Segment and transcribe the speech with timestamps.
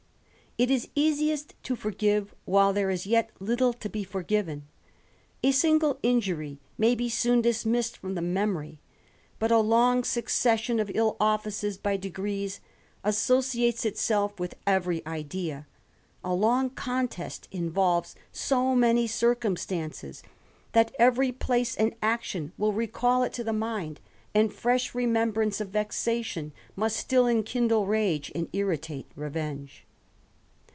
[0.57, 4.67] It is easiest to forgive while there is yet little to be forgiven.
[5.41, 8.77] A single injury may be soon dismissed from the memory;
[9.39, 12.59] but a long succession of ill offices by degrees
[13.01, 15.67] associates itself with every idea;
[16.21, 20.21] a long contest involves so many circumstances,
[20.73, 24.01] that every place and action will recall it to the mind;
[24.35, 29.87] and fresh remembrance of vexation must still enkindle rage, and irritate revenge.